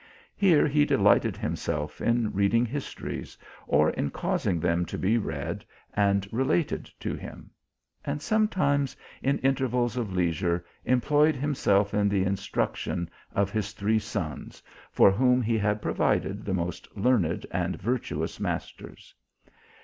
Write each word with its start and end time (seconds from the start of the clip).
Here 0.35 0.67
he 0.67 0.83
delighted 0.83 1.37
him 1.37 1.55
self 1.55 2.01
in 2.01 2.33
reading 2.33 2.65
histories, 2.65 3.37
or 3.67 3.91
in 3.91 4.09
causing 4.09 4.59
them 4.59 4.83
to 4.87 4.97
be 4.97 5.19
read 5.19 5.63
and 5.93 6.27
related 6.33 6.89
to 7.01 7.13
him; 7.13 7.51
and 8.03 8.19
sometimes, 8.19 8.97
in 9.21 9.39
inter 9.43 9.67
vals 9.67 9.97
of 9.97 10.11
leisure, 10.11 10.65
employed 10.85 11.35
himself 11.35 11.93
in 11.93 12.09
the 12.09 12.23
instruction 12.23 13.11
of 13.35 13.51
his 13.51 13.73
three 13.73 13.99
sons, 13.99 14.63
for 14.91 15.11
whom 15.11 15.39
he 15.39 15.55
had 15.59 15.83
provided 15.83 16.45
thf 16.45 16.55
most 16.55 16.97
learned 16.97 17.45
and 17.51 17.79
virtuous 17.79 18.39
masters. 18.39 19.13